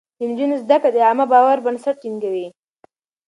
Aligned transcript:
د 0.17 0.19
نجونو 0.29 0.55
زده 0.63 0.77
کړه 0.81 0.89
د 0.93 0.97
عامه 1.07 1.25
باور 1.33 1.57
بنسټ 1.65 1.95
ټينګوي. 2.03 2.47